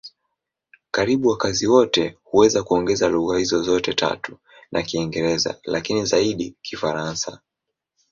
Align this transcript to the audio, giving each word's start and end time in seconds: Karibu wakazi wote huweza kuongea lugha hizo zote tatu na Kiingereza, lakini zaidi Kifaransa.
Karibu 0.91 1.29
wakazi 1.29 1.67
wote 1.67 2.17
huweza 2.23 2.63
kuongea 2.63 3.09
lugha 3.09 3.37
hizo 3.37 3.63
zote 3.63 3.93
tatu 3.93 4.37
na 4.71 4.81
Kiingereza, 4.83 5.55
lakini 5.63 6.05
zaidi 6.05 6.55
Kifaransa. 6.61 7.41